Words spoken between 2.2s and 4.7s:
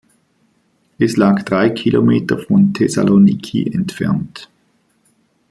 von Thessaloniki entfernt.